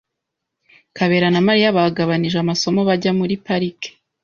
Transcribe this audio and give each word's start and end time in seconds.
Kabera 0.97 1.27
na 1.33 1.41
Mariya 1.47 1.75
bagabanije 1.77 2.37
amasomo 2.39 2.79
bajya 2.87 3.11
muri 3.19 3.33
pariki. 3.45 3.89